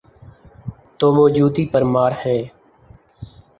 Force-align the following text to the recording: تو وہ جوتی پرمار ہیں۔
تو 0.99 1.05
وہ 1.15 1.25
جوتی 1.35 1.63
پرمار 1.73 2.11
ہیں۔ 2.21 2.41